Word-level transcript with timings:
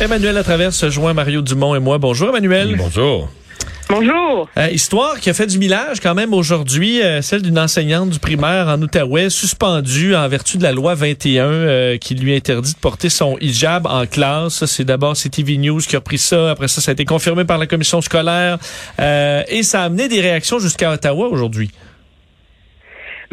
Emmanuel 0.00 0.34
Latraverse 0.34 0.76
se 0.76 0.90
joint 0.90 1.14
Mario 1.14 1.40
Dumont 1.40 1.76
et 1.76 1.78
moi. 1.78 1.98
Bonjour 1.98 2.30
Emmanuel. 2.30 2.74
Bonjour. 2.76 3.28
Bonjour. 3.88 4.48
Euh, 4.56 4.68
histoire 4.70 5.20
qui 5.20 5.30
a 5.30 5.34
fait 5.34 5.46
du 5.46 5.58
millage 5.58 6.00
quand 6.00 6.16
même 6.16 6.34
aujourd'hui, 6.34 7.00
euh, 7.00 7.22
celle 7.22 7.42
d'une 7.42 7.58
enseignante 7.60 8.10
du 8.10 8.18
primaire 8.18 8.66
en 8.66 8.82
Outaouais 8.82 9.30
suspendue 9.30 10.16
en 10.16 10.26
vertu 10.26 10.58
de 10.58 10.64
la 10.64 10.72
loi 10.72 10.94
21 10.94 11.44
euh, 11.44 11.96
qui 11.96 12.16
lui 12.16 12.34
interdit 12.34 12.72
de 12.72 12.78
porter 12.78 13.08
son 13.08 13.38
hijab 13.40 13.86
en 13.86 14.04
classe. 14.06 14.64
C'est 14.64 14.84
d'abord 14.84 15.14
CTV 15.14 15.58
News 15.58 15.80
qui 15.80 15.94
a 15.94 16.00
pris 16.00 16.18
ça. 16.18 16.50
Après 16.50 16.66
ça, 16.66 16.80
ça 16.80 16.90
a 16.90 16.94
été 16.94 17.04
confirmé 17.04 17.44
par 17.44 17.58
la 17.58 17.68
commission 17.68 18.00
scolaire 18.00 18.58
et 18.98 19.62
ça 19.62 19.82
a 19.82 19.84
amené 19.84 20.08
des 20.08 20.20
réactions 20.20 20.58
jusqu'à 20.58 20.90
Ottawa 20.90 21.28
aujourd'hui. 21.28 21.70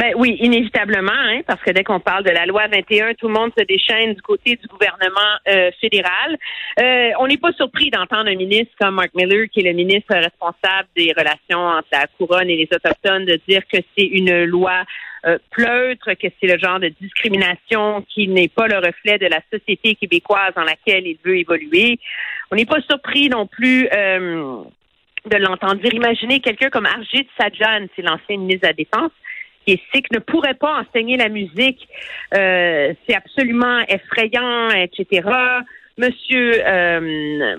Ben 0.02 0.14
oui, 0.18 0.36
inévitablement, 0.40 1.12
hein, 1.12 1.42
parce 1.46 1.62
que 1.62 1.70
dès 1.70 1.84
qu'on 1.84 2.00
parle 2.00 2.24
de 2.24 2.32
la 2.32 2.48
loi 2.48 2.64
21, 2.68 3.14
tout 3.14 3.28
le 3.28 3.36
monde 3.36 3.52
se 3.56 3.64
déchaîne 3.64 4.16
du 4.16 4.22
côté 4.24 4.56
du 4.56 4.68
gouvernement 4.68 5.38
euh, 5.48 5.70
fédéral. 5.80 6.40
Euh, 6.80 7.12
on 7.20 7.28
n'est 7.28 7.38
pas 7.38 7.52
surpris 7.52 7.92
d'entendre 7.92 8.28
un 8.28 8.36
ministre 8.36 8.74
comme 8.80 8.96
Mark 8.96 9.12
Miller, 9.14 9.48
qui 9.54 9.60
est 9.60 9.70
le 9.70 9.74
ministre 9.74 10.16
responsable 10.16 10.88
des 10.98 11.14
relations 11.16 11.60
entre 11.60 11.88
la 11.92 12.08
couronne 12.18 12.50
et 12.50 12.56
les 12.56 12.70
autochtones, 12.76 13.26
de 13.26 13.40
dire 13.48 13.62
que 13.72 13.78
c'est 13.96 14.08
une 14.08 14.46
loi 14.46 14.86
euh, 15.28 15.38
pleutre, 15.52 16.14
que 16.16 16.30
c'est 16.40 16.48
le 16.48 16.58
genre 16.58 16.80
de 16.80 16.92
discrimination 17.00 18.04
qui 18.10 18.28
n'est 18.28 18.48
pas 18.48 18.66
le 18.66 18.78
reflet 18.78 19.20
de 19.20 19.28
la 19.28 19.42
société 19.54 19.94
québécoise 19.94 20.56
dans 20.56 20.64
laquelle 20.64 21.06
il 21.06 21.20
veut 21.24 21.38
évoluer. 21.38 22.00
On 22.50 22.56
n'est 22.56 22.66
pas 22.66 22.82
surpris 22.90 23.30
non 23.30 23.46
plus 23.46 23.84
de 23.84 25.38
l'entendre 25.38 25.76
dire. 25.76 25.94
Imaginez 25.94 26.40
quelqu'un 26.40 26.72
comme 26.72 26.88
Arjit 26.88 27.28
Sajjan, 27.40 27.86
c'est 27.96 28.02
l'ancien 28.02 28.38
ministre 28.38 28.62
de 28.62 28.68
la 28.68 28.74
Défense, 28.74 29.12
qui 29.66 29.74
est 29.74 29.82
sikh 29.94 30.12
ne 30.12 30.20
pourrait 30.20 30.56
pas 30.56 30.82
enseigner 30.82 31.18
la 31.18 31.30
musique. 31.30 31.88
Euh, 32.34 32.94
c'est 33.08 33.16
absolument 33.16 33.80
effrayant, 33.88 34.70
etc. 34.70 35.28
Monsieur 35.98 36.54
euh, 36.66 37.56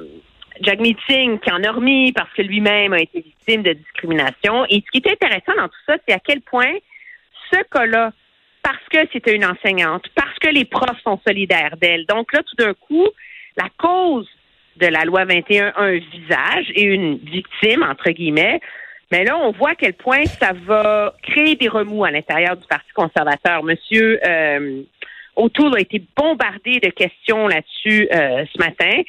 Jagmeet 0.60 0.96
Singh 1.08 1.40
qui 1.40 1.50
en 1.50 1.62
a 1.62 1.72
remis 1.72 2.12
parce 2.12 2.32
que 2.34 2.42
lui-même 2.42 2.92
a 2.92 3.00
été 3.00 3.20
victime 3.20 3.62
de 3.62 3.72
discrimination. 3.72 4.64
Et 4.66 4.82
ce 4.84 4.90
qui 4.90 5.06
est 5.06 5.12
intéressant 5.12 5.54
dans 5.56 5.68
tout 5.68 5.82
ça, 5.86 5.96
c'est 6.06 6.14
à 6.14 6.18
quel 6.18 6.40
point 6.40 6.72
ce 7.52 7.58
cas-là, 7.70 8.12
parce 8.62 8.84
que 8.90 8.98
c'était 9.12 9.34
une 9.34 9.44
enseignante, 9.44 10.04
parce 10.14 10.38
que 10.38 10.48
les 10.48 10.64
profs 10.64 11.00
sont 11.02 11.20
solidaires 11.26 11.76
d'elle. 11.80 12.06
Donc 12.06 12.32
là, 12.32 12.42
tout 12.42 12.56
d'un 12.56 12.74
coup, 12.74 13.06
la 13.56 13.68
cause 13.76 14.28
de 14.76 14.86
la 14.86 15.04
loi 15.04 15.24
21 15.24 15.72
a 15.76 15.82
un 15.82 15.98
visage 15.98 16.66
et 16.74 16.82
une 16.82 17.18
victime, 17.18 17.82
entre 17.82 18.10
guillemets, 18.10 18.60
mais 19.12 19.24
là, 19.24 19.36
on 19.36 19.52
voit 19.52 19.70
à 19.70 19.74
quel 19.74 19.92
point 19.92 20.24
ça 20.24 20.52
va 20.54 21.14
créer 21.22 21.54
des 21.54 21.68
remous 21.68 22.02
à 22.02 22.10
l'intérieur 22.10 22.56
du 22.56 22.66
Parti 22.66 22.90
conservateur. 22.94 23.62
Monsieur 23.62 24.18
euh, 24.26 24.82
O'Toole 25.36 25.76
a 25.76 25.80
été 25.80 26.02
bombardé 26.16 26.80
de 26.80 26.88
questions 26.88 27.46
là-dessus 27.46 28.08
euh, 28.10 28.46
ce 28.50 28.58
matin. 28.58 29.02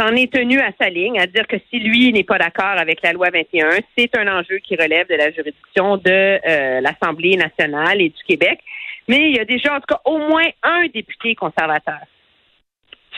S'en 0.00 0.16
est 0.16 0.32
tenu 0.32 0.58
à 0.58 0.70
sa 0.80 0.88
ligne, 0.88 1.20
à 1.20 1.26
dire 1.26 1.46
que 1.46 1.56
si 1.68 1.80
lui 1.80 2.10
n'est 2.14 2.24
pas 2.24 2.38
d'accord 2.38 2.78
avec 2.78 3.02
la 3.02 3.12
loi 3.12 3.28
21, 3.28 3.68
c'est 3.96 4.16
un 4.16 4.26
enjeu 4.38 4.56
qui 4.56 4.74
relève 4.74 5.06
de 5.06 5.16
la 5.16 5.30
juridiction 5.30 5.98
de 5.98 6.08
euh, 6.08 6.80
l'Assemblée 6.80 7.36
nationale 7.36 8.00
et 8.00 8.08
du 8.08 8.22
Québec. 8.26 8.58
Mais 9.06 9.28
il 9.28 9.36
y 9.36 9.38
a 9.38 9.44
déjà, 9.44 9.74
en 9.74 9.80
tout 9.80 9.94
cas, 9.94 10.00
au 10.06 10.16
moins 10.16 10.48
un 10.62 10.86
député 10.94 11.34
conservateur 11.34 11.98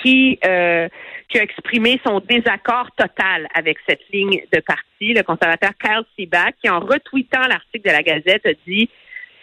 qui, 0.05 0.39
euh, 0.45 0.89
qui 1.29 1.39
a 1.39 1.43
exprimé 1.43 2.01
son 2.07 2.21
désaccord 2.21 2.91
total 2.97 3.49
avec 3.55 3.79
cette 3.89 4.03
ligne 4.13 4.43
de 4.53 4.61
parti, 4.61 5.15
le 5.15 5.23
conservateur 5.23 5.71
Kyle 5.83 6.05
Seaback, 6.17 6.57
qui 6.63 6.69
en 6.69 6.81
retweetant 6.81 7.47
l'article 7.49 7.89
de 7.89 7.93
la 7.93 8.03
Gazette 8.03 8.47
a 8.47 8.53
dit 8.67 8.91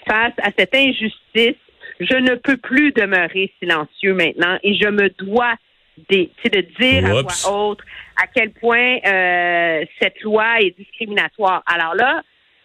face 0.08 0.34
à 0.42 0.50
cette 0.58 0.76
injustice, 0.76 1.58
je 2.00 2.16
ne 2.16 2.36
peux 2.36 2.58
plus 2.58 2.92
demeurer 2.92 3.52
silencieux 3.60 4.14
maintenant 4.14 4.58
et 4.64 4.76
je 4.76 4.88
me 4.88 5.10
dois 5.10 5.56
de, 6.10 6.30
de 6.46 6.62
dire 6.80 7.06
à 7.06 7.22
voix 7.22 7.52
haute 7.52 7.80
à 8.22 8.28
quel 8.28 8.52
point 8.52 8.98
euh, 9.06 9.86
cette 10.00 10.22
loi 10.22 10.62
est 10.62 10.76
discriminatoire. 10.78 11.64
Alors 11.66 11.96
là, 11.96 12.22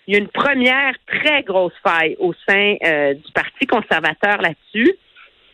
il 0.07 0.15
y 0.15 0.17
a 0.17 0.21
une 0.21 0.29
première 0.29 0.95
très 1.07 1.43
grosse 1.43 1.75
faille 1.83 2.17
au 2.19 2.33
sein 2.49 2.77
euh, 2.85 3.15
du 3.15 3.33
Parti 3.33 3.67
conservateur 3.67 4.41
là-dessus. 4.41 4.95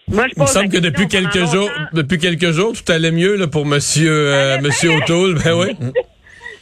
Moi, 0.08 0.26
je 0.28 0.32
Il 0.36 0.42
me 0.42 0.46
semble 0.46 0.68
que 0.68 0.78
depuis 0.78 1.08
quelques 1.08 1.46
jours, 1.46 1.70
depuis 1.92 2.18
quelques 2.18 2.50
jours, 2.50 2.72
tout 2.72 2.90
allait 2.92 3.12
mieux 3.12 3.36
là, 3.36 3.46
pour 3.46 3.64
Monsieur 3.64 4.10
euh, 4.10 4.60
Monsieur 4.60 4.90
O'Toole. 4.96 5.34
Ben 5.42 5.54
oui. 5.54 5.76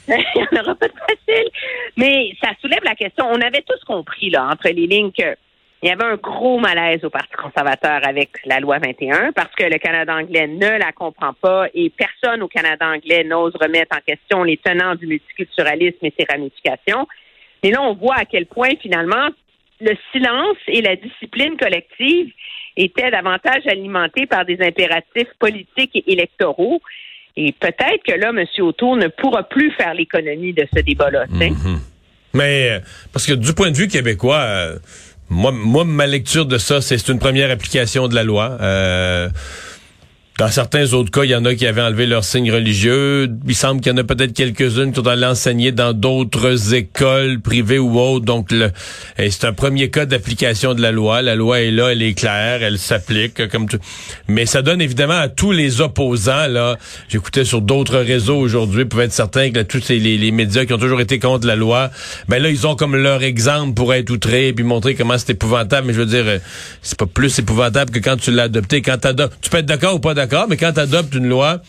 Il 0.09 0.17
n'y 0.37 0.59
en 0.59 0.63
aura 0.63 0.75
pas 0.75 0.89
de 0.89 0.93
facile. 0.93 1.51
Mais 1.97 2.33
ça 2.43 2.51
soulève 2.61 2.83
la 2.85 2.95
question. 2.95 3.27
On 3.31 3.41
avait 3.41 3.63
tous 3.63 3.83
compris 3.87 4.31
là 4.31 4.49
entre 4.51 4.69
les 4.69 4.87
lignes 4.87 5.13
que 5.13 5.37
il 5.83 5.89
y 5.89 5.93
avait 5.93 6.05
un 6.05 6.17
gros 6.17 6.59
malaise 6.59 7.03
au 7.05 7.11
Parti 7.11 7.33
conservateur 7.43 8.07
avec 8.07 8.31
la 8.45 8.61
loi 8.61 8.79
21 8.79 9.33
parce 9.33 9.55
que 9.55 9.65
le 9.65 9.79
Canada 9.79 10.15
anglais 10.15 10.47
ne 10.47 10.79
la 10.79 10.93
comprend 10.93 11.33
pas 11.33 11.69
et 11.73 11.89
personne 11.89 12.43
au 12.43 12.49
Canada 12.49 12.87
anglais 12.87 13.25
n'ose 13.25 13.55
remettre 13.59 13.97
en 13.97 14.01
question 14.07 14.43
les 14.43 14.59
tenants 14.59 14.95
du 14.95 15.07
multiculturalisme 15.07 16.05
et 16.05 16.13
ses 16.19 16.27
ramifications. 16.31 17.09
Et 17.63 17.71
là, 17.71 17.81
on 17.81 17.95
voit 17.95 18.17
à 18.17 18.25
quel 18.27 18.45
point 18.45 18.73
finalement 18.83 19.29
le 19.81 19.97
silence 20.13 20.57
et 20.69 20.83
la 20.83 20.97
discipline 20.97 21.57
collective 21.57 22.33
était 22.77 23.11
davantage 23.11 23.67
alimenté 23.67 24.27
par 24.27 24.45
des 24.45 24.59
impératifs 24.61 25.33
politiques 25.39 25.91
et 25.95 26.13
électoraux. 26.13 26.81
Et 27.37 27.53
peut-être 27.53 28.03
que 28.07 28.13
là, 28.13 28.31
M. 28.31 28.45
Autour 28.61 28.97
ne 28.97 29.09
pourra 29.09 29.45
plus 29.45 29.71
faire 29.73 29.95
l'économie 29.95 30.53
de 30.53 30.67
ce 30.75 30.81
débat-là. 30.81 31.27
Mhm. 31.31 31.81
Mais 32.35 32.71
euh, 32.71 32.79
parce 33.13 33.27
que 33.27 33.33
du 33.33 33.53
point 33.55 33.71
de 33.71 33.77
vue 33.77 33.89
québécois, 33.89 34.41
euh, 34.41 34.79
moi, 35.29 35.53
moi, 35.53 35.85
ma 35.85 36.07
lecture 36.07 36.47
de 36.47 36.59
ça, 36.59 36.81
c'est 36.81 37.09
une 37.09 37.19
première 37.19 37.51
application 37.51 38.09
de 38.09 38.15
la 38.15 38.25
loi. 38.25 38.59
Euh, 38.61 39.29
dans 40.41 40.49
certains 40.49 40.95
autres 40.95 41.11
cas, 41.11 41.25
il 41.25 41.31
y 41.33 41.35
en 41.35 41.45
a 41.45 41.55
qui 41.55 41.67
avaient 41.67 41.83
enlevé 41.83 42.07
leur 42.07 42.25
signe 42.25 42.51
religieux. 42.51 43.29
Il 43.47 43.55
semble 43.55 43.83
qu'il 43.83 43.93
y 43.93 43.95
en 43.95 43.99
a 43.99 44.05
peut-être 44.05 44.33
quelques-unes 44.33 44.91
qui 44.91 44.99
sont 44.99 45.07
allées 45.07 45.27
enseigner 45.27 45.71
dans 45.71 45.93
d'autres 45.93 46.73
écoles 46.73 47.41
privées 47.43 47.79
ou 47.79 48.01
autres. 48.01 48.25
Donc, 48.25 48.49
c'est 49.19 49.45
un 49.45 49.53
premier 49.53 49.91
cas 49.91 50.07
d'application 50.07 50.73
de 50.73 50.81
la 50.81 50.93
loi. 50.93 51.21
La 51.21 51.35
loi 51.35 51.61
est 51.61 51.71
là, 51.71 51.93
elle 51.93 52.01
est 52.01 52.15
claire, 52.15 52.63
elle 52.63 52.79
s'applique 52.79 53.49
comme 53.49 53.69
tout. 53.69 53.77
Mais 54.29 54.47
ça 54.47 54.63
donne 54.63 54.81
évidemment 54.81 55.19
à 55.19 55.29
tous 55.29 55.53
les 55.53 55.83
opposants. 55.83 56.47
Là, 56.49 56.79
j'écoutais 57.11 57.45
sur 57.45 57.61
d'autres 57.61 57.99
réseaux 57.99 58.39
aujourd'hui, 58.39 58.87
pour 58.87 59.03
être 59.03 59.13
certain 59.13 59.51
que 59.51 59.61
tous 59.61 59.91
les, 59.91 60.31
médias 60.31 60.65
qui 60.65 60.73
ont 60.73 60.79
toujours 60.79 61.03
été 61.03 61.19
contre 61.19 61.47
la 61.47 61.55
loi, 61.55 61.91
ben 62.29 62.43
là, 62.43 62.49
ils 62.49 62.67
ont 62.67 62.77
comme 62.77 62.97
leur 62.97 63.23
exemple 63.23 63.75
pour 63.75 63.93
être 63.93 64.09
outrés 64.09 64.55
puis 64.55 64.65
montrer 64.65 64.95
comment 64.95 65.19
c'est 65.19 65.33
épouvantable. 65.33 65.89
Mais 65.89 65.93
je 65.93 65.99
veux 65.99 66.07
dire, 66.07 66.25
euh, 66.25 66.39
c'est 66.81 66.97
pas 66.97 67.05
plus 67.05 67.39
épouvantable 67.39 67.91
que 67.91 67.99
quand 67.99 68.17
tu 68.17 68.31
l'as 68.31 68.45
adopté. 68.45 68.81
Quand 68.81 68.97
tu 69.43 69.51
peux 69.51 69.59
être 69.59 69.67
d'accord 69.67 69.97
ou 69.97 70.01
pas 70.01 70.15
d'accord? 70.15 70.30
Mais 70.49 70.57
quand 70.57 70.73
tu 70.73 70.81
adoptes 70.81 71.15
une 71.15 71.29
loi, 71.29 71.61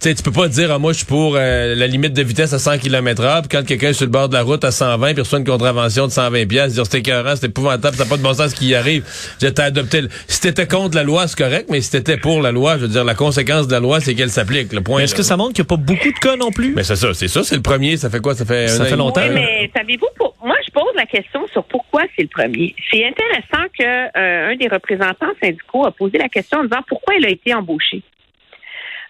tu 0.00 0.08
sais, 0.08 0.14
tu 0.14 0.22
peux 0.22 0.32
pas 0.32 0.48
dire, 0.48 0.70
ah, 0.72 0.78
moi, 0.78 0.92
je 0.92 0.98
suis 0.98 1.06
pour 1.06 1.36
euh, 1.36 1.74
la 1.74 1.86
limite 1.86 2.12
de 2.12 2.22
vitesse 2.22 2.52
à 2.52 2.58
100 2.58 2.78
km 2.78 3.22
h 3.22 3.40
puis 3.42 3.48
quand 3.48 3.64
quelqu'un 3.64 3.88
est 3.88 3.94
sur 3.94 4.04
le 4.04 4.10
bord 4.10 4.28
de 4.28 4.34
la 4.34 4.42
route 4.42 4.64
à 4.64 4.70
120, 4.70 5.14
puis 5.14 5.22
reçoit 5.22 5.38
une 5.38 5.46
contravention 5.46 6.06
de 6.06 6.12
120 6.12 6.46
pièces, 6.46 6.74
dire, 6.74 6.84
c'est 6.84 6.98
écœurant, 6.98 7.34
c'est 7.36 7.46
épouvantable, 7.46 7.96
t'as 7.96 8.04
pas 8.04 8.16
de 8.16 8.22
bon 8.22 8.34
sens 8.34 8.50
ce 8.50 8.54
qui 8.56 8.66
y 8.66 8.74
arrive. 8.74 9.04
T'as 9.38 9.64
adopté, 9.64 10.02
si 10.26 10.40
t'étais 10.40 10.66
contre 10.66 10.96
la 10.96 11.04
loi, 11.04 11.28
c'est 11.28 11.38
correct, 11.38 11.68
mais 11.70 11.80
si 11.80 11.90
t'étais 11.90 12.16
pour 12.16 12.42
la 12.42 12.52
loi, 12.52 12.76
je 12.76 12.82
veux 12.82 12.88
dire, 12.88 13.04
la 13.04 13.14
conséquence 13.14 13.66
de 13.66 13.72
la 13.72 13.80
loi, 13.80 14.00
c'est 14.00 14.14
qu'elle 14.14 14.30
s'applique, 14.30 14.72
le 14.72 14.82
point. 14.82 15.00
Est-ce 15.00 15.14
que 15.14 15.22
ça 15.22 15.36
montre 15.36 15.54
qu'il 15.54 15.62
n'y 15.62 15.68
a 15.68 15.76
pas 15.76 15.82
beaucoup 15.82 16.12
de 16.12 16.18
cas 16.18 16.36
non 16.36 16.50
plus? 16.50 16.74
Mais 16.74 16.82
c'est 16.82 16.96
ça, 16.96 17.14
c'est 17.14 17.28
ça, 17.28 17.44
c'est 17.44 17.56
le 17.56 17.62
premier, 17.62 17.96
ça 17.96 18.10
fait 18.10 18.20
quoi? 18.20 18.34
Ça 18.34 18.44
fait, 18.44 18.68
ça 18.68 18.84
fait 18.84 18.96
longtemps. 18.96 19.22
Oui, 19.22 19.34
mais 19.34 19.70
savez-vous, 19.74 20.08
moi, 20.44 20.56
je 20.66 20.70
pose 20.72 20.92
la 20.94 21.06
question 21.06 21.46
sur 21.48 21.64
pourquoi 21.64 22.02
c'est 22.14 22.22
le 22.22 22.28
premier. 22.28 22.74
C'est 22.90 23.04
intéressant 23.04 23.66
que 23.78 23.82
euh, 23.82 24.52
un 24.52 24.56
des 24.56 24.68
représentants 24.68 25.32
syndicaux 25.42 25.86
a 25.86 25.90
posé 25.90 26.18
la 26.18 26.28
question 26.28 26.58
en 26.58 26.64
disant 26.64 26.82
pourquoi 26.86 27.14
il 27.14 27.24
a 27.24 27.30
été 27.30 27.54
embauché. 27.54 28.02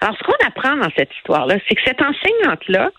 Alors, 0.01 0.17
ce 0.17 0.23
qu'on 0.23 0.47
apprend 0.47 0.77
dans 0.77 0.91
cette 0.97 1.11
histoire-là, 1.17 1.57
c'est 1.69 1.75
que 1.75 1.83
cette 1.85 2.01
enseignante-là, 2.01 2.91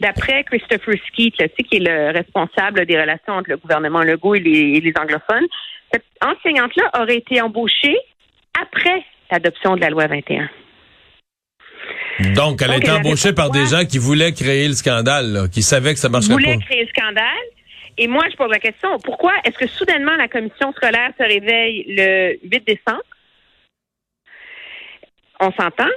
d'après 0.00 0.42
Christopher 0.44 0.94
Skeet, 1.08 1.38
là, 1.38 1.48
qui 1.48 1.76
est 1.76 1.80
le 1.80 2.12
responsable 2.12 2.86
des 2.86 2.98
relations 2.98 3.34
entre 3.34 3.50
le 3.50 3.58
gouvernement 3.58 4.00
Legault 4.00 4.36
et 4.36 4.40
les, 4.40 4.78
et 4.78 4.80
les 4.80 4.92
anglophones, 4.98 5.46
cette 5.92 6.06
enseignante-là 6.22 6.90
aurait 6.98 7.18
été 7.18 7.42
embauchée 7.42 7.98
après 8.58 9.04
l'adoption 9.30 9.76
de 9.76 9.82
la 9.82 9.90
loi 9.90 10.06
21. 10.06 10.48
Donc, 12.34 12.62
elle 12.62 12.70
a 12.70 12.76
été 12.76 12.90
embauchée 12.90 13.34
par 13.34 13.50
des 13.50 13.66
gens 13.66 13.84
qui 13.84 13.98
voulaient 13.98 14.32
créer 14.32 14.66
le 14.66 14.74
scandale, 14.74 15.32
là, 15.32 15.48
qui 15.48 15.62
savaient 15.62 15.92
que 15.92 16.00
ça 16.00 16.08
marcherait 16.08 16.36
pas. 16.36 16.56
créer 16.56 16.84
le 16.84 16.88
scandale. 16.88 17.26
Et 17.98 18.08
moi, 18.08 18.24
je 18.30 18.36
pose 18.36 18.50
la 18.50 18.58
question, 18.58 18.98
pourquoi 18.98 19.32
est-ce 19.44 19.58
que 19.58 19.66
soudainement 19.68 20.16
la 20.16 20.28
commission 20.28 20.72
scolaire 20.72 21.10
se 21.18 21.22
réveille 21.24 21.84
le 21.88 22.38
8 22.42 22.66
décembre? 22.66 23.02
On 25.40 25.52
s'entend. 25.52 25.90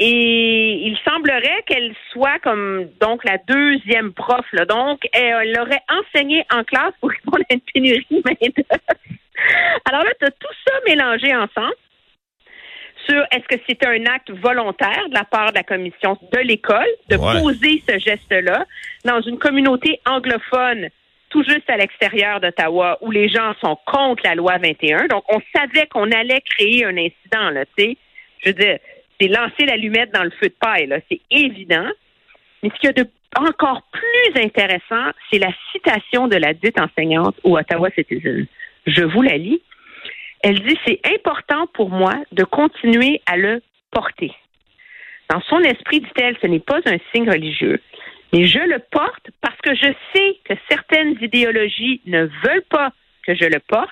Et 0.00 0.86
il 0.86 0.96
semblerait 1.04 1.62
qu'elle 1.66 1.92
soit 2.12 2.38
comme 2.40 2.88
donc 3.00 3.24
la 3.24 3.38
deuxième 3.38 4.12
prof. 4.12 4.46
Là. 4.52 4.64
Donc, 4.64 5.00
elle 5.12 5.58
aurait 5.58 5.82
enseigné 5.88 6.44
en 6.52 6.62
classe 6.62 6.92
pour 7.00 7.10
répondre 7.10 7.42
à 7.50 7.54
une 7.54 7.60
pénurie 7.60 8.06
de. 8.10 8.64
Alors 9.86 10.04
là, 10.04 10.10
tu 10.20 10.26
as 10.26 10.30
tout 10.30 10.54
ça 10.66 10.74
mélangé 10.86 11.34
ensemble 11.34 11.74
sur 13.08 13.20
est-ce 13.32 13.56
que 13.56 13.60
c'est 13.68 13.84
un 13.86 14.04
acte 14.06 14.30
volontaire 14.30 15.08
de 15.08 15.14
la 15.14 15.24
part 15.24 15.50
de 15.50 15.56
la 15.56 15.62
commission 15.64 16.16
de 16.32 16.38
l'école 16.40 16.86
de 17.08 17.16
Ouais. 17.16 17.40
poser 17.40 17.82
ce 17.88 17.98
geste-là 17.98 18.66
dans 19.04 19.20
une 19.22 19.38
communauté 19.38 20.00
anglophone 20.06 20.88
tout 21.30 21.42
juste 21.44 21.68
à 21.68 21.76
l'extérieur 21.76 22.40
d'Ottawa 22.40 22.98
où 23.00 23.10
les 23.10 23.28
gens 23.28 23.54
sont 23.62 23.78
contre 23.86 24.22
la 24.24 24.34
loi 24.34 24.58
21. 24.58 25.06
Donc, 25.06 25.24
on 25.28 25.40
savait 25.54 25.86
qu'on 25.86 26.10
allait 26.10 26.40
créer 26.40 26.84
un 26.84 26.96
incident, 26.96 27.50
là, 27.50 27.64
tu 27.76 27.84
sais. 27.84 27.96
Je 28.44 28.50
veux 28.50 28.54
dire, 28.54 28.78
c'est 29.20 29.28
lancer 29.28 29.66
l'allumette 29.66 30.12
dans 30.12 30.24
le 30.24 30.30
feu 30.30 30.48
de 30.48 30.54
paille, 30.60 30.86
là. 30.86 30.98
C'est 31.10 31.20
évident. 31.30 31.88
Mais 32.62 32.70
ce 32.70 32.74
qu'il 32.80 32.86
y 32.86 32.90
a 32.90 33.04
de 33.04 33.08
encore 33.36 33.82
plus 33.92 34.42
intéressant, 34.42 35.12
c'est 35.30 35.38
la 35.38 35.52
citation 35.72 36.28
de 36.28 36.36
la 36.36 36.54
dite 36.54 36.80
enseignante 36.80 37.36
au 37.44 37.58
Ottawa 37.58 37.90
Citizen. 37.90 38.46
Je 38.86 39.02
vous 39.02 39.22
la 39.22 39.36
lis. 39.36 39.60
Elle 40.42 40.60
dit 40.60 40.78
c'est 40.86 41.00
important 41.04 41.66
pour 41.74 41.90
moi 41.90 42.14
de 42.32 42.44
continuer 42.44 43.20
à 43.26 43.36
le 43.36 43.60
porter. 43.90 44.32
Dans 45.30 45.40
son 45.42 45.60
esprit, 45.60 46.00
dit-elle, 46.00 46.36
ce 46.40 46.46
n'est 46.46 46.60
pas 46.60 46.78
un 46.86 46.96
signe 47.12 47.28
religieux, 47.28 47.80
mais 48.32 48.46
je 48.46 48.60
le 48.60 48.78
porte 48.90 49.30
parce 49.40 49.58
que 49.62 49.74
je 49.74 49.92
idéologies 51.32 52.00
ne 52.06 52.22
veulent 52.44 52.64
pas 52.70 52.92
que 53.26 53.34
je 53.34 53.44
le 53.44 53.60
porte. 53.60 53.90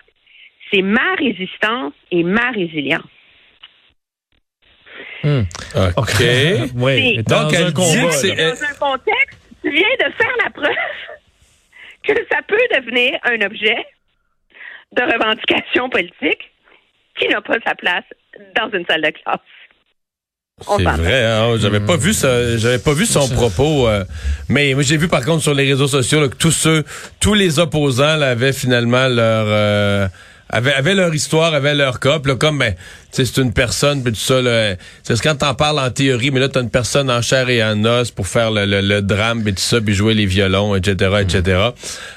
C'est 0.73 0.83
ma 0.83 1.15
résistance 1.15 1.93
et 2.11 2.23
ma 2.25 2.51
résilience. 2.51 3.05
OK. 5.25 6.21
oui. 6.77 7.23
Dans 7.25 7.45
Donc, 7.45 7.55
un 7.55 7.59
elle 7.59 7.67
dit 7.67 7.75
combat, 7.75 8.09
que 8.09 8.15
c'est- 8.15 8.35
là. 8.35 8.51
Dans 8.53 8.63
un 8.63 8.75
contexte, 8.75 9.41
tu 9.63 9.71
viens 9.71 9.95
de 10.07 10.13
faire 10.13 10.35
la 10.45 10.51
preuve 10.51 10.75
que 12.05 12.13
ça 12.31 12.43
peut 12.47 12.57
devenir 12.77 13.19
un 13.25 13.41
objet 13.43 13.85
de 14.93 15.03
revendication 15.03 15.89
politique 15.91 16.51
qui 17.19 17.29
n'a 17.29 17.41
pas 17.41 17.57
sa 17.67 17.75
place 17.75 18.05
dans 18.55 18.71
une 18.77 18.87
salle 18.87 19.03
de 19.03 19.11
classe. 19.11 19.41
C'est 20.59 20.69
s'entend. 20.69 20.97
vrai, 20.97 21.23
hein, 21.23 21.57
j'avais 21.61 21.81
pas 21.81 21.99
vu 21.99 22.15
ça, 22.15 22.57
j'avais 22.57 22.79
pas 22.79 22.95
vu 22.95 23.05
son 23.05 23.29
propos, 23.29 23.87
euh, 23.89 24.05
mais 24.49 24.73
moi 24.73 24.83
j'ai 24.83 24.97
vu 24.97 25.07
par 25.07 25.23
contre 25.23 25.43
sur 25.43 25.53
les 25.53 25.71
réseaux 25.71 25.87
sociaux 25.87 26.19
là, 26.19 26.29
que 26.29 26.35
tous 26.35 26.51
ceux, 26.51 26.83
tous 27.21 27.35
les 27.35 27.59
opposants 27.59 28.17
là, 28.17 28.31
avaient 28.31 28.55
finalement 28.55 29.07
leur, 29.07 29.45
euh, 29.49 30.09
avaient, 30.49 30.73
avaient 30.73 30.95
leur 30.95 31.15
histoire, 31.15 31.53
avaient 31.53 31.75
leur 31.75 32.01
puis 32.01 32.09
là, 32.25 32.37
comme 32.37 32.59
ben, 32.59 32.73
tu 32.73 32.79
sais, 33.11 33.27
c'est 33.27 33.43
une 33.43 33.53
personne, 33.53 34.03
puis 34.03 34.15
tout 34.15 34.19
ça, 34.19 34.41
c'est 35.03 35.21
quand 35.21 35.35
t'en 35.35 35.53
parles 35.53 35.79
en 35.79 35.91
théorie, 35.91 36.31
mais 36.31 36.41
là 36.41 36.49
t'as 36.49 36.63
une 36.63 36.71
personne 36.71 37.11
en 37.11 37.21
chair 37.21 37.51
et 37.51 37.63
en 37.63 37.85
os 37.85 38.11
pour 38.11 38.27
faire 38.27 38.51
le, 38.51 38.65
le, 38.65 38.81
le 38.81 39.03
drame, 39.03 39.43
puis 39.43 39.53
tout 39.53 39.61
ça, 39.61 39.83
puis 39.83 39.95
jouer 39.95 40.15
les 40.15 40.25
violons, 40.25 40.75
etc., 40.75 41.17
etc. 41.21 41.69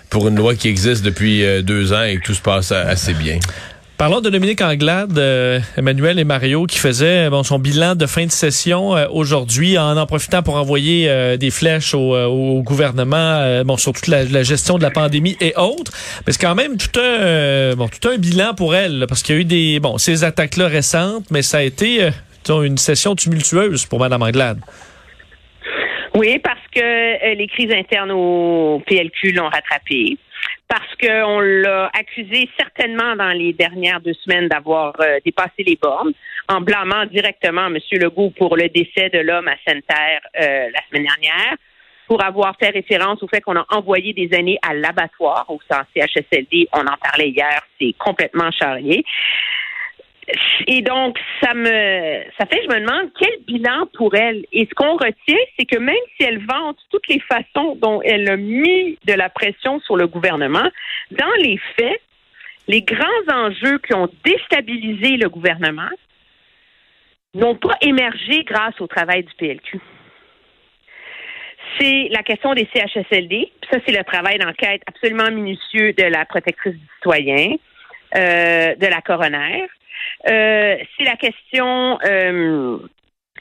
Pour 0.09 0.29
une 0.29 0.37
loi 0.37 0.55
qui 0.55 0.69
existe 0.69 1.03
depuis 1.03 1.43
euh, 1.43 1.61
deux 1.61 1.91
ans 1.91 2.03
et 2.03 2.15
que 2.15 2.23
tout 2.23 2.33
se 2.33 2.41
passe 2.41 2.71
assez 2.71 3.13
bien. 3.13 3.37
Parlons 3.99 4.21
de 4.21 4.29
Dominique 4.29 4.61
Anglade, 4.61 5.17
euh, 5.17 5.59
Emmanuel 5.75 6.19
et 6.19 6.23
Mario 6.23 6.65
qui 6.67 6.79
faisaient 6.79 7.29
bon, 7.29 7.43
son 7.43 7.59
bilan 7.59 7.95
de 7.95 8.05
fin 8.05 8.25
de 8.25 8.31
session 8.31 8.95
euh, 8.95 9.07
aujourd'hui 9.11 9.77
en 9.77 9.97
en 9.97 10.05
profitant 10.05 10.41
pour 10.41 10.55
envoyer 10.55 11.09
euh, 11.09 11.35
des 11.35 11.51
flèches 11.51 11.93
au, 11.93 12.15
euh, 12.15 12.25
au 12.25 12.63
gouvernement 12.63 13.17
euh, 13.17 13.65
bon, 13.65 13.75
sur 13.75 13.91
toute 13.91 14.07
la, 14.07 14.23
la 14.23 14.41
gestion 14.43 14.77
de 14.77 14.83
la 14.83 14.89
pandémie 14.89 15.35
et 15.41 15.53
autres. 15.57 15.91
Mais 16.25 16.31
c'est 16.31 16.41
quand 16.41 16.55
même 16.55 16.77
tout 16.77 16.97
un, 16.97 17.75
bon, 17.75 17.89
tout 17.89 18.07
un 18.07 18.15
bilan 18.17 18.53
pour 18.53 18.73
elle 18.73 18.99
là, 18.99 19.05
parce 19.05 19.21
qu'il 19.21 19.35
y 19.35 19.37
a 19.37 19.41
eu 19.41 19.45
des 19.45 19.81
bon, 19.81 19.97
ces 19.97 20.23
attaques-là 20.23 20.69
récentes, 20.69 21.25
mais 21.29 21.41
ça 21.41 21.57
a 21.57 21.63
été 21.63 22.09
une 22.47 22.77
session 22.77 23.15
tumultueuse 23.15 23.85
pour 23.85 23.99
Mme 23.99 24.21
Anglade. 24.21 24.61
Oui, 26.15 26.39
parce 26.39 26.65
que 26.73 27.35
les 27.35 27.47
crises 27.47 27.73
internes 27.73 28.11
au 28.11 28.81
PLQ 28.87 29.33
l'ont 29.33 29.49
rattrapé. 29.49 30.17
Parce 30.69 30.95
qu'on 31.01 31.39
l'a 31.39 31.89
accusé 31.93 32.47
certainement 32.55 33.15
dans 33.15 33.31
les 33.31 33.53
dernières 33.53 33.99
deux 34.01 34.13
semaines 34.13 34.47
d'avoir 34.47 34.93
euh, 35.01 35.17
dépassé 35.25 35.63
les 35.65 35.75
bornes, 35.75 36.13
en 36.47 36.61
blâmant 36.61 37.07
directement 37.07 37.65
M. 37.65 37.79
Legault 37.93 38.29
pour 38.37 38.55
le 38.55 38.69
décès 38.69 39.09
de 39.09 39.17
l'homme 39.17 39.47
à 39.47 39.55
Sainte-Terre 39.67 40.21
euh, 40.39 40.69
la 40.71 40.79
semaine 40.87 41.07
dernière, 41.07 41.57
pour 42.07 42.23
avoir 42.23 42.55
fait 42.59 42.69
référence 42.69 43.23
au 43.23 43.27
fait 43.27 43.41
qu'on 43.41 43.55
a 43.55 43.65
envoyé 43.69 44.13
des 44.13 44.29
aînés 44.31 44.59
à 44.61 44.75
l'abattoir 44.75 45.45
au 45.49 45.59
sein 45.67 45.85
CHSLD. 45.95 46.67
On 46.71 46.81
en 46.81 46.97
parlait 47.01 47.29
hier, 47.29 47.61
c'est 47.81 47.95
complètement 47.97 48.51
charrié. 48.51 49.03
Et 50.67 50.81
donc, 50.81 51.17
ça 51.41 51.53
me, 51.53 52.23
ça 52.37 52.45
fait, 52.45 52.61
je 52.63 52.67
me 52.67 52.79
demande 52.79 53.11
quel 53.19 53.31
bilan 53.47 53.87
pour 53.93 54.15
elle. 54.15 54.45
Et 54.51 54.67
ce 54.69 54.73
qu'on 54.75 54.93
retient, 54.93 55.37
c'est 55.57 55.65
que 55.65 55.77
même 55.77 55.95
si 56.17 56.25
elle 56.25 56.45
vante 56.45 56.77
toutes 56.91 57.07
les 57.07 57.21
façons 57.21 57.75
dont 57.75 58.01
elle 58.03 58.29
a 58.29 58.37
mis 58.37 58.97
de 59.05 59.13
la 59.13 59.29
pression 59.29 59.79
sur 59.81 59.97
le 59.97 60.07
gouvernement, 60.07 60.69
dans 61.11 61.33
les 61.41 61.59
faits, 61.75 62.01
les 62.67 62.81
grands 62.81 63.33
enjeux 63.33 63.79
qui 63.79 63.93
ont 63.95 64.09
déstabilisé 64.23 65.17
le 65.17 65.29
gouvernement 65.29 65.89
n'ont 67.33 67.55
pas 67.55 67.75
émergé 67.81 68.43
grâce 68.43 68.79
au 68.79 68.87
travail 68.87 69.23
du 69.23 69.33
PLQ. 69.35 69.79
C'est 71.79 72.09
la 72.11 72.23
question 72.23 72.53
des 72.53 72.67
CHSLD. 72.73 73.51
Ça, 73.71 73.79
c'est 73.85 73.95
le 73.95 74.03
travail 74.03 74.37
d'enquête 74.37 74.81
absolument 74.87 75.31
minutieux 75.31 75.93
de 75.93 76.03
la 76.03 76.25
protectrice 76.25 76.75
du 76.75 76.87
citoyen, 76.95 77.55
euh, 78.15 78.75
de 78.75 78.87
la 78.87 79.01
coroner. 79.01 79.67
Euh, 80.27 80.77
c'est 80.97 81.03
la 81.03 81.15
question 81.15 81.99
euh, 82.05 82.77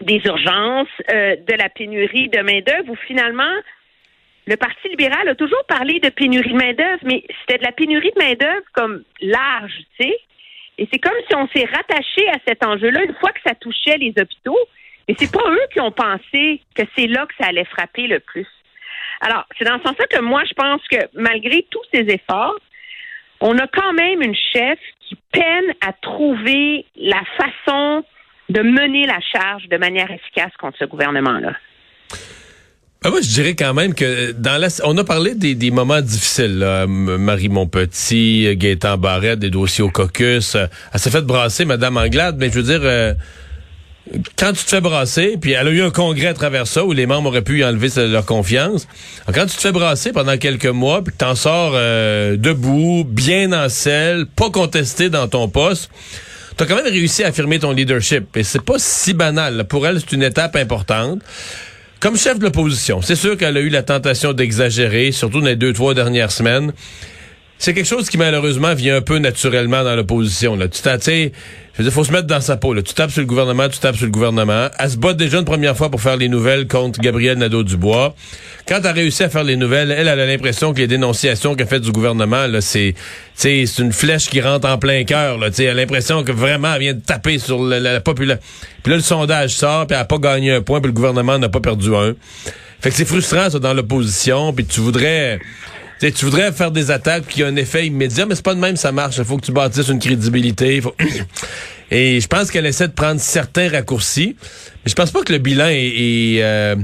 des 0.00 0.20
urgences, 0.24 0.88
euh, 1.12 1.36
de 1.36 1.54
la 1.54 1.68
pénurie 1.68 2.28
de 2.28 2.40
main-d'œuvre, 2.40 2.90
où 2.90 2.96
finalement, 3.06 3.54
le 4.46 4.56
Parti 4.56 4.88
libéral 4.88 5.28
a 5.28 5.34
toujours 5.34 5.64
parlé 5.66 6.00
de 6.00 6.08
pénurie 6.08 6.52
de 6.52 6.56
main-d'œuvre, 6.56 7.00
mais 7.04 7.24
c'était 7.40 7.58
de 7.58 7.64
la 7.64 7.72
pénurie 7.72 8.12
de 8.16 8.22
main-d'œuvre 8.22 8.66
comme 8.72 9.02
large, 9.20 9.74
tu 9.98 10.06
sais. 10.06 10.18
Et 10.78 10.88
c'est 10.92 11.00
comme 11.00 11.18
si 11.28 11.34
on 11.34 11.48
s'est 11.48 11.66
rattaché 11.66 12.28
à 12.28 12.38
cet 12.46 12.64
enjeu-là 12.64 13.02
une 13.02 13.14
fois 13.16 13.32
que 13.32 13.40
ça 13.44 13.54
touchait 13.54 13.98
les 13.98 14.14
hôpitaux. 14.16 14.58
Mais 15.08 15.14
c'est 15.18 15.32
pas 15.32 15.50
eux 15.50 15.66
qui 15.72 15.80
ont 15.80 15.90
pensé 15.90 16.60
que 16.74 16.82
c'est 16.96 17.06
là 17.06 17.26
que 17.26 17.34
ça 17.40 17.48
allait 17.48 17.64
frapper 17.64 18.06
le 18.06 18.20
plus. 18.20 18.46
Alors, 19.20 19.44
c'est 19.58 19.64
dans 19.64 19.78
ce 19.78 19.88
sens-là 19.88 20.06
que 20.06 20.20
moi, 20.20 20.44
je 20.44 20.54
pense 20.54 20.80
que 20.88 20.98
malgré 21.14 21.66
tous 21.70 21.82
ces 21.92 22.06
efforts, 22.08 22.58
on 23.40 23.58
a 23.58 23.66
quand 23.66 23.92
même 23.94 24.22
une 24.22 24.36
chef 24.36 24.78
qui 25.08 25.16
peine 25.32 25.72
à 25.80 25.92
trouver 25.92 26.84
la 26.96 27.22
façon 27.36 28.04
de 28.48 28.62
mener 28.62 29.06
la 29.06 29.20
charge 29.20 29.68
de 29.68 29.76
manière 29.76 30.10
efficace 30.10 30.52
contre 30.58 30.78
ce 30.78 30.84
gouvernement-là. 30.84 31.52
Ben 33.02 33.10
moi, 33.10 33.20
je 33.20 33.28
dirais 33.28 33.54
quand 33.54 33.74
même 33.74 33.94
que 33.94 34.32
dans 34.32 34.60
la, 34.60 34.68
on 34.84 34.96
a 34.98 35.04
parlé 35.04 35.34
des, 35.34 35.70
moments 35.70 36.00
difficiles. 36.00 36.58
Là. 36.58 36.86
Marie 36.88 37.48
Montpetit, 37.48 38.56
Gaétan 38.56 38.98
Barrette, 38.98 39.38
des 39.38 39.50
dossiers 39.50 39.84
au 39.84 39.90
caucus. 39.90 40.56
Euh, 40.56 40.66
Elle 40.92 40.98
s'est 40.98 41.10
fait 41.10 41.24
brasser, 41.24 41.64
Madame 41.64 41.96
Anglade, 41.96 42.36
mais 42.38 42.50
je 42.50 42.54
veux 42.58 42.64
dire, 42.64 42.80
euh, 42.82 43.14
quand 44.38 44.52
tu 44.52 44.64
te 44.64 44.70
fais 44.70 44.80
brasser, 44.80 45.36
puis 45.40 45.52
elle 45.52 45.68
a 45.68 45.70
eu 45.70 45.82
un 45.82 45.90
congrès 45.90 46.28
à 46.28 46.34
travers 46.34 46.66
ça 46.66 46.84
où 46.84 46.92
les 46.92 47.06
membres 47.06 47.28
auraient 47.28 47.42
pu 47.42 47.60
y 47.60 47.64
enlever 47.64 47.88
leur 48.08 48.24
confiance. 48.24 48.86
Quand 49.32 49.46
tu 49.46 49.56
te 49.56 49.60
fais 49.60 49.72
brasser 49.72 50.12
pendant 50.12 50.36
quelques 50.36 50.66
mois, 50.66 51.02
puis 51.02 51.12
que 51.12 51.18
t'en 51.18 51.34
sors 51.34 51.72
euh, 51.74 52.36
debout, 52.36 53.04
bien 53.04 53.52
en 53.52 53.68
selle, 53.68 54.26
pas 54.26 54.50
contesté 54.50 55.10
dans 55.10 55.28
ton 55.28 55.48
poste, 55.48 55.90
t'as 56.56 56.66
quand 56.66 56.76
même 56.76 56.86
réussi 56.86 57.24
à 57.24 57.28
affirmer 57.28 57.58
ton 57.58 57.72
leadership. 57.72 58.36
Et 58.36 58.44
c'est 58.44 58.62
pas 58.62 58.78
si 58.78 59.14
banal. 59.14 59.66
Pour 59.68 59.86
elle, 59.86 60.00
c'est 60.00 60.12
une 60.12 60.22
étape 60.22 60.56
importante. 60.56 61.20
Comme 62.00 62.16
chef 62.16 62.38
de 62.38 62.44
l'opposition, 62.44 63.02
c'est 63.02 63.16
sûr 63.16 63.36
qu'elle 63.36 63.56
a 63.56 63.60
eu 63.60 63.70
la 63.70 63.82
tentation 63.82 64.32
d'exagérer, 64.32 65.10
surtout 65.10 65.40
dans 65.40 65.46
les 65.46 65.56
deux, 65.56 65.72
trois 65.72 65.94
dernières 65.94 66.30
semaines. 66.30 66.72
C'est 67.58 67.74
quelque 67.74 67.86
chose 67.86 68.08
qui 68.08 68.18
malheureusement 68.18 68.74
vient 68.74 68.96
un 68.96 69.00
peu 69.00 69.18
naturellement 69.18 69.82
dans 69.82 69.96
l'opposition. 69.96 70.54
Là, 70.54 70.68
tu 70.68 70.80
sais, 70.80 71.32
je 71.72 71.78
veux 71.78 71.84
dire, 71.84 71.92
faut 71.92 72.04
se 72.04 72.12
mettre 72.12 72.28
dans 72.28 72.40
sa 72.40 72.56
peau. 72.56 72.72
Là. 72.72 72.82
Tu 72.82 72.94
tapes 72.94 73.10
sur 73.10 73.20
le 73.20 73.26
gouvernement, 73.26 73.68
tu 73.68 73.78
tapes 73.78 73.96
sur 73.96 74.06
le 74.06 74.12
gouvernement. 74.12 74.68
Elle 74.78 74.90
se 74.90 74.96
bat 74.96 75.12
déjà 75.12 75.38
une 75.38 75.44
première 75.44 75.76
fois 75.76 75.90
pour 75.90 76.00
faire 76.00 76.16
les 76.16 76.28
nouvelles 76.28 76.68
contre 76.68 77.00
Gabriel 77.00 77.36
Nadeau-Dubois. 77.38 78.14
Quand 78.66 78.78
elle 78.80 78.86
a 78.86 78.92
réussi 78.92 79.24
à 79.24 79.28
faire 79.28 79.42
les 79.42 79.56
nouvelles, 79.56 79.90
elle, 79.90 80.06
elle 80.06 80.20
a 80.20 80.26
l'impression 80.26 80.72
que 80.72 80.78
les 80.78 80.86
dénonciations 80.86 81.56
qu'elle 81.56 81.66
fait 81.66 81.80
du 81.80 81.90
gouvernement, 81.90 82.46
là, 82.46 82.60
c'est, 82.60 82.94
c'est 83.34 83.64
une 83.78 83.92
flèche 83.92 84.28
qui 84.28 84.40
rentre 84.40 84.68
en 84.68 84.78
plein 84.78 85.02
cœur. 85.04 85.38
Là, 85.38 85.48
elle 85.58 85.68
a 85.68 85.74
l'impression 85.74 86.22
que 86.22 86.30
vraiment 86.30 86.74
elle 86.74 86.80
vient 86.80 86.94
de 86.94 87.00
taper 87.00 87.38
sur 87.38 87.62
la, 87.62 87.80
la, 87.80 87.94
la. 87.94 88.00
Puis 88.00 88.26
là, 88.26 88.36
le 88.84 89.00
sondage 89.00 89.56
sort, 89.56 89.86
puis 89.86 89.96
elle 89.96 90.02
a 90.02 90.04
pas 90.04 90.18
gagné 90.18 90.52
un 90.52 90.62
point, 90.62 90.80
puis 90.80 90.88
le 90.88 90.94
gouvernement 90.94 91.38
n'a 91.38 91.48
pas 91.48 91.60
perdu 91.60 91.94
un. 91.94 92.14
Fait 92.80 92.90
que 92.90 92.96
c'est 92.96 93.04
frustrant 93.04 93.50
ça 93.50 93.58
dans 93.58 93.74
l'opposition, 93.74 94.52
puis 94.52 94.64
tu 94.64 94.80
voudrais. 94.80 95.40
T'sais, 95.98 96.12
tu 96.12 96.24
voudrais 96.26 96.52
faire 96.52 96.70
des 96.70 96.90
attaques 96.90 97.26
qui 97.26 97.42
ont 97.42 97.48
un 97.48 97.56
effet 97.56 97.86
immédiat, 97.86 98.24
mais 98.26 98.34
c'est 98.36 98.44
pas 98.44 98.54
de 98.54 98.60
même 98.60 98.76
ça 98.76 98.92
marche. 98.92 99.16
Il 99.18 99.24
faut 99.24 99.36
que 99.36 99.44
tu 99.46 99.52
bâtisses 99.52 99.88
une 99.88 99.98
crédibilité. 99.98 100.80
Faut... 100.80 100.94
Et 101.90 102.20
je 102.20 102.26
pense 102.28 102.50
qu'elle 102.50 102.66
essaie 102.66 102.86
de 102.86 102.92
prendre 102.92 103.20
certains 103.20 103.68
raccourcis. 103.70 104.36
Mais 104.84 104.90
je 104.90 104.94
pense 104.94 105.10
pas 105.10 105.22
que 105.22 105.32
le 105.32 105.38
bilan 105.38 105.66
est, 105.68 105.86
est, 105.86 106.42
euh, 106.42 106.76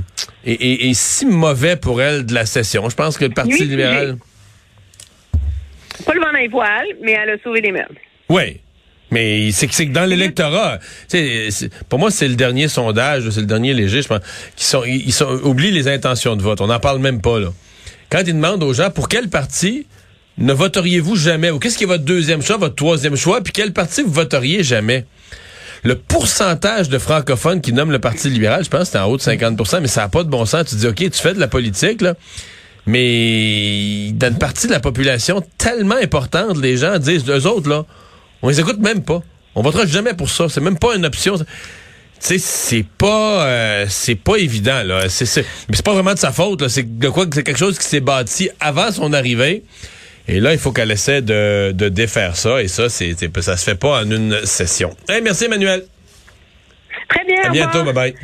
est, 0.46 0.60
est- 0.90 0.94
si 0.94 1.26
mauvais 1.26 1.76
pour 1.76 2.00
elle 2.02 2.24
de 2.26 2.34
la 2.34 2.46
session. 2.46 2.88
Je 2.88 2.96
pense 2.96 3.16
que 3.18 3.24
le 3.26 3.30
Parti 3.30 3.52
Oui, 3.60 3.68
libéral. 3.68 4.16
Pas 6.04 6.14
le 6.14 6.20
vent 6.20 6.32
dans 6.32 6.38
les 6.38 6.48
voiles, 6.48 6.86
mais 7.02 7.12
elle 7.12 7.30
a 7.30 7.38
sauvé 7.42 7.60
les 7.60 7.70
meubles. 7.70 7.98
Oui. 8.30 8.60
Mais 9.10 9.52
c'est 9.52 9.68
que 9.68 9.84
dans 9.92 10.06
l'électorat, 10.06 10.80
pour 11.88 11.98
moi 12.00 12.10
c'est 12.10 12.26
le 12.26 12.34
dernier 12.34 12.66
sondage, 12.66 13.28
c'est 13.30 13.40
le 13.40 13.46
dernier 13.46 13.72
léger, 13.72 14.02
je 14.02 14.08
pense, 14.08 14.20
qui 14.56 14.64
sont 14.64 14.82
ils 14.84 15.12
sont 15.12 15.28
oublie 15.44 15.70
les 15.70 15.86
intentions 15.86 16.34
de 16.34 16.42
vote. 16.42 16.60
On 16.60 16.66
n'en 16.66 16.80
parle 16.80 16.98
même 16.98 17.20
pas 17.20 17.38
là. 17.38 17.50
Quand 18.10 18.22
ils 18.26 18.34
demandent 18.34 18.62
aux 18.62 18.74
gens 18.74 18.90
pour 18.90 19.08
quel 19.08 19.28
parti 19.28 19.86
ne 20.38 20.52
voteriez-vous 20.52 21.16
jamais? 21.16 21.50
Ou 21.50 21.58
qu'est-ce 21.58 21.78
qui 21.78 21.84
est 21.84 21.88
votre 21.88 22.04
deuxième 22.04 22.42
choix, 22.42 22.56
votre 22.56 22.74
troisième 22.74 23.16
choix, 23.16 23.40
puis 23.40 23.52
quel 23.52 23.72
parti 23.72 24.02
vous 24.02 24.12
voteriez 24.12 24.62
jamais? 24.62 25.06
Le 25.84 25.96
pourcentage 25.96 26.88
de 26.88 26.98
francophones 26.98 27.60
qui 27.60 27.72
nomment 27.72 27.92
le 27.92 27.98
Parti 27.98 28.30
libéral, 28.30 28.64
je 28.64 28.70
pense 28.70 28.84
que 28.84 28.92
c'est 28.92 28.98
en 28.98 29.04
haut 29.04 29.18
de 29.18 29.22
50% 29.22 29.80
mais 29.82 29.86
ça 29.86 30.00
n'a 30.00 30.08
pas 30.08 30.24
de 30.24 30.30
bon 30.30 30.46
sens. 30.46 30.64
Tu 30.66 30.76
dis, 30.76 30.86
OK, 30.86 30.96
tu 30.96 31.10
fais 31.10 31.34
de 31.34 31.40
la 31.40 31.46
politique, 31.46 32.00
là, 32.00 32.14
mais 32.86 34.10
dans 34.12 34.28
une 34.28 34.38
partie 34.38 34.66
de 34.66 34.72
la 34.72 34.80
population 34.80 35.42
tellement 35.58 35.96
importante, 35.96 36.56
les 36.58 36.78
gens 36.78 36.98
disent, 36.98 37.28
eux 37.28 37.46
autres, 37.46 37.68
là, 37.68 37.84
on 38.42 38.48
les 38.48 38.60
écoute 38.60 38.78
même 38.78 39.02
pas. 39.02 39.22
On 39.54 39.62
votera 39.62 39.86
jamais 39.86 40.14
pour 40.14 40.30
ça. 40.30 40.48
C'est 40.48 40.60
même 40.60 40.78
pas 40.78 40.96
une 40.96 41.06
option. 41.06 41.36
Tu 42.20 42.26
sais, 42.26 42.38
c'est 42.38 42.84
pas, 42.98 43.46
euh, 43.46 43.86
c'est 43.88 44.14
pas 44.14 44.36
évident 44.36 44.82
là. 44.82 45.08
C'est, 45.08 45.26
c'est, 45.26 45.44
pas 45.84 45.92
vraiment 45.92 46.14
de 46.14 46.18
sa 46.18 46.32
faute. 46.32 46.68
C'est 46.68 46.98
de 46.98 47.08
quoi 47.08 47.26
c'est 47.32 47.42
quelque 47.42 47.58
chose 47.58 47.78
qui 47.78 47.84
s'est 47.84 48.00
bâti 48.00 48.50
avant 48.60 48.90
son 48.92 49.12
arrivée. 49.12 49.62
Et 50.26 50.40
là, 50.40 50.52
il 50.52 50.58
faut 50.58 50.72
qu'elle 50.72 50.90
essaie 50.90 51.20
de, 51.20 51.72
de 51.72 51.88
défaire 51.90 52.36
ça. 52.36 52.62
Et 52.62 52.68
ça, 52.68 52.88
c'est, 52.88 53.14
ça 53.40 53.56
se 53.56 53.64
fait 53.64 53.74
pas 53.74 54.00
en 54.02 54.10
une 54.10 54.46
session. 54.46 54.96
Hey, 55.08 55.20
merci 55.20 55.44
Emmanuel. 55.44 55.84
Très 57.08 57.24
bien. 57.26 57.42
À 57.44 57.50
bientôt. 57.50 57.84
Bye 57.84 57.92
bye. 57.92 58.14